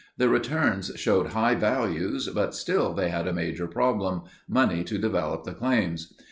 [0.17, 5.53] The returns showed high values but still they had a major problem—money to develop the
[5.53, 6.11] claims.